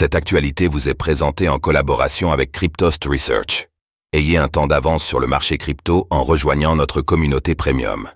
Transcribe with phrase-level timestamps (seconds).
[0.00, 3.66] Cette actualité vous est présentée en collaboration avec Cryptost Research.
[4.12, 8.08] Ayez un temps d'avance sur le marché crypto en rejoignant notre communauté premium.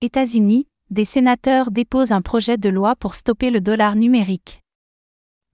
[0.00, 4.62] États-Unis, des sénateurs déposent un projet de loi pour stopper le dollar numérique.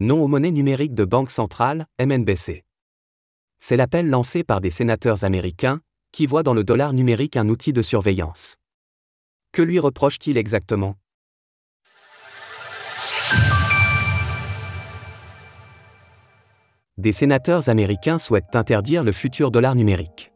[0.00, 2.67] Non aux monnaies numériques de banque centrale, MNBC.
[3.59, 5.80] C'est l'appel lancé par des sénateurs américains,
[6.12, 8.57] qui voient dans le dollar numérique un outil de surveillance.
[9.53, 10.96] Que lui reprochent-ils exactement?
[16.99, 20.33] Des sénateurs américains souhaitent interdire le futur dollar numérique.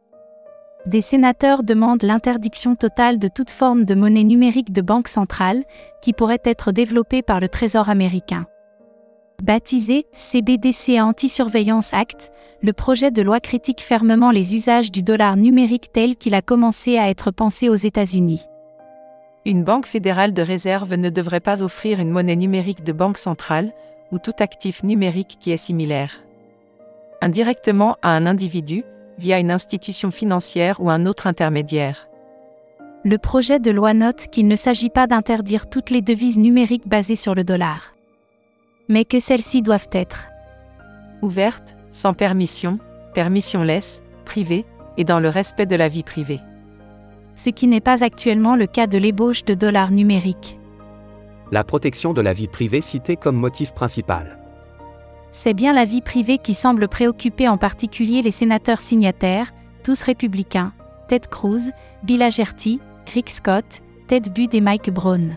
[0.86, 5.64] Des sénateurs demandent l'interdiction totale de toute forme de monnaie numérique de banque centrale,
[6.02, 8.46] qui pourrait être développée par le Trésor américain.
[9.42, 12.30] Baptisé CBDC Anti-Surveillance Act,
[12.62, 16.96] le projet de loi critique fermement les usages du dollar numérique tel qu'il a commencé
[16.96, 18.46] à être pensé aux États-Unis.
[19.44, 23.72] Une banque fédérale de réserve ne devrait pas offrir une monnaie numérique de banque centrale,
[24.12, 26.21] ou tout actif numérique qui est similaire.
[27.22, 28.84] Indirectement à un individu,
[29.16, 32.08] via une institution financière ou un autre intermédiaire.
[33.04, 37.16] Le projet de loi note qu'il ne s'agit pas d'interdire toutes les devises numériques basées
[37.16, 37.94] sur le dollar
[38.88, 40.28] mais que celles-ci doivent être
[41.22, 42.78] ouvertes, sans permission,
[43.14, 44.66] permissionless, privées,
[44.98, 46.40] et dans le respect de la vie privée.
[47.36, 50.58] Ce qui n'est pas actuellement le cas de l'ébauche de dollars numériques.
[51.50, 54.41] La protection de la vie privée citée comme motif principal.
[55.34, 59.50] C'est bien la vie privée qui semble préoccuper en particulier les sénateurs signataires,
[59.82, 60.74] tous républicains,
[61.08, 61.70] Ted Cruz,
[62.02, 62.80] Bill Agerty,
[63.14, 65.36] Rick Scott, Ted Budd et Mike Brown.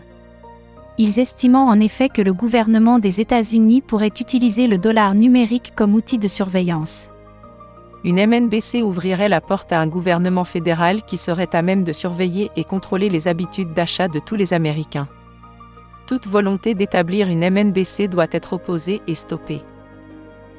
[0.98, 5.94] Ils estimant en effet que le gouvernement des États-Unis pourrait utiliser le dollar numérique comme
[5.94, 7.08] outil de surveillance.
[8.04, 12.50] Une MNBC ouvrirait la porte à un gouvernement fédéral qui serait à même de surveiller
[12.54, 15.08] et contrôler les habitudes d'achat de tous les Américains.
[16.06, 19.62] Toute volonté d'établir une MNBC doit être opposée et stoppée.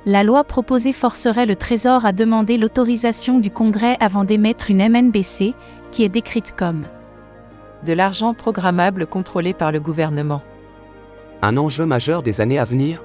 [0.08, 5.53] La loi proposée forcerait le Trésor à demander l'autorisation du Congrès avant d'émettre une MNBC,
[5.91, 6.86] qui est décrite comme
[7.85, 10.41] de l'argent programmable contrôlé par le gouvernement.
[11.41, 13.03] Un enjeu majeur des années à venir?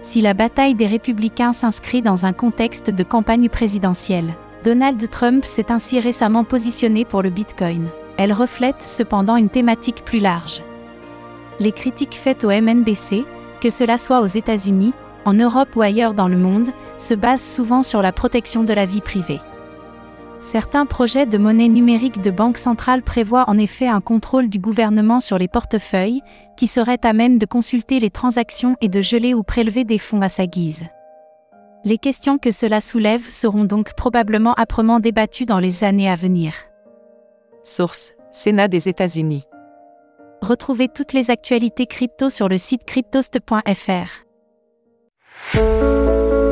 [0.00, 4.32] Si la bataille des républicains s'inscrit dans un contexte de campagne présidentielle,
[4.64, 7.86] Donald Trump s'est ainsi récemment positionné pour le Bitcoin.
[8.16, 10.62] Elle reflète cependant une thématique plus large.
[11.60, 13.26] Les critiques faites au MNBC,
[13.60, 17.82] que cela soit aux États-Unis, en Europe ou ailleurs dans le monde, se basent souvent
[17.82, 19.40] sur la protection de la vie privée.
[20.40, 25.18] Certains projets de monnaie numérique de banque centrale prévoient en effet un contrôle du gouvernement
[25.18, 26.22] sur les portefeuilles,
[26.56, 30.22] qui serait à même de consulter les transactions et de geler ou prélever des fonds
[30.22, 30.84] à sa guise.
[31.84, 36.54] Les questions que cela soulève seront donc probablement âprement débattues dans les années à venir.
[37.64, 39.44] Source Sénat des États-Unis.
[40.42, 44.27] Retrouvez toutes les actualités crypto sur le site cryptost.fr.
[45.54, 46.47] oh